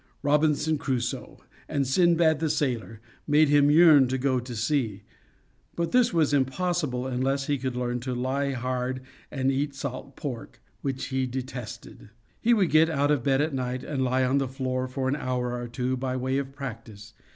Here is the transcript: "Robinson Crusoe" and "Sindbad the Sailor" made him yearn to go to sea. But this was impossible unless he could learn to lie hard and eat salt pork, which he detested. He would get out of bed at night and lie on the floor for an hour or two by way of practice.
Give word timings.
"Robinson 0.23 0.79
Crusoe" 0.79 1.43
and 1.69 1.85
"Sindbad 1.85 2.39
the 2.39 2.49
Sailor" 2.49 3.01
made 3.27 3.49
him 3.49 3.69
yearn 3.69 4.07
to 4.07 4.17
go 4.17 4.39
to 4.39 4.55
sea. 4.55 5.03
But 5.75 5.91
this 5.91 6.11
was 6.11 6.33
impossible 6.33 7.05
unless 7.05 7.45
he 7.45 7.59
could 7.59 7.75
learn 7.75 7.99
to 7.99 8.15
lie 8.15 8.53
hard 8.53 9.01
and 9.29 9.51
eat 9.51 9.75
salt 9.75 10.15
pork, 10.15 10.59
which 10.81 11.05
he 11.09 11.27
detested. 11.27 12.09
He 12.41 12.51
would 12.51 12.71
get 12.71 12.89
out 12.89 13.11
of 13.11 13.21
bed 13.23 13.41
at 13.41 13.53
night 13.53 13.83
and 13.83 14.03
lie 14.03 14.23
on 14.23 14.39
the 14.39 14.47
floor 14.47 14.87
for 14.87 15.07
an 15.07 15.15
hour 15.15 15.51
or 15.55 15.67
two 15.67 15.95
by 15.95 16.17
way 16.17 16.39
of 16.39 16.51
practice. 16.51 17.13